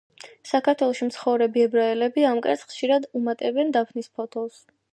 საქართველოში 0.51 1.07
მცხოვრები 1.09 1.65
ებრაელები 1.65 2.25
ამ 2.31 2.41
კერძს 2.47 2.67
ხშირად 2.71 3.05
უმატებენ 3.21 3.73
დაფნის 3.79 4.13
ფოთოლს. 4.19 4.61